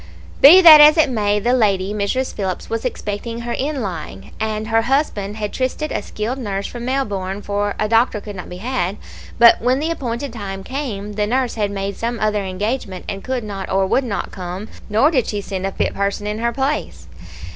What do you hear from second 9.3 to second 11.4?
but when the appointed time came, the